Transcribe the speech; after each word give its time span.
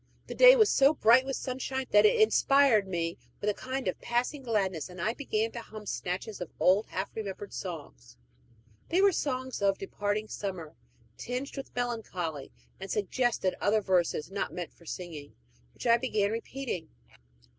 The 0.25 0.33
day 0.33 0.55
was 0.55 0.71
so 0.71 0.95
bright 0.95 1.27
with 1.27 1.35
sunshine 1.35 1.85
that 1.91 2.07
it 2.07 2.19
inspired 2.19 2.87
me 2.87 3.19
with 3.39 3.51
a 3.51 3.53
kind 3.53 3.87
of 3.87 4.01
passing 4.01 4.41
gladness, 4.41 4.89
and 4.89 4.99
I 4.99 5.13
began 5.13 5.51
to 5.51 5.59
hum 5.61 5.85
snatches 5.85 6.41
of 6.41 6.49
old 6.59 6.87
half 6.87 7.15
remembered 7.15 7.53
songs. 7.53 8.17
They 8.89 8.99
were 8.99 9.11
songs 9.11 9.61
of 9.61 9.77
departing 9.77 10.27
summer, 10.27 10.73
tinged 11.17 11.55
with 11.55 11.75
melancholy, 11.75 12.51
and 12.79 12.89
suggested 12.89 13.53
other 13.61 13.79
verses 13.83 14.31
not 14.31 14.51
meant 14.51 14.73
for 14.73 14.87
singing, 14.87 15.35
which 15.75 15.85
I 15.85 15.97
began 15.97 16.31
repeating. 16.31 16.89